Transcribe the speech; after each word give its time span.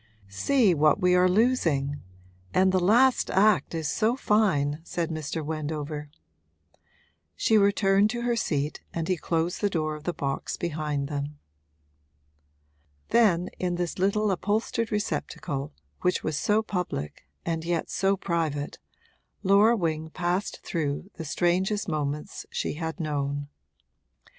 'See 0.27 0.73
what 0.73 0.99
we 0.99 1.13
are 1.13 1.29
losing! 1.29 2.01
And 2.55 2.71
the 2.71 2.79
last 2.79 3.29
act 3.29 3.75
is 3.75 3.87
so 3.87 4.15
fine,' 4.15 4.81
said 4.83 5.11
Mr. 5.11 5.45
Wendover. 5.45 6.09
She 7.35 7.55
returned 7.55 8.09
to 8.09 8.23
her 8.23 8.35
seat 8.35 8.81
and 8.95 9.07
he 9.07 9.15
closed 9.15 9.61
the 9.61 9.69
door 9.69 9.93
of 9.93 10.05
the 10.05 10.11
box 10.13 10.57
behind 10.57 11.07
them. 11.07 11.37
Then, 13.09 13.49
in 13.59 13.75
this 13.75 13.99
little 13.99 14.31
upholstered 14.31 14.91
receptacle 14.91 15.71
which 16.01 16.23
was 16.23 16.35
so 16.35 16.63
public 16.63 17.27
and 17.45 17.63
yet 17.63 17.91
so 17.91 18.17
private, 18.17 18.79
Laura 19.43 19.75
Wing 19.77 20.09
passed 20.09 20.63
through 20.63 21.11
the 21.17 21.25
strangest 21.25 21.87
moments 21.87 22.47
she 22.49 22.73
had 22.73 22.99
known. 22.99 23.49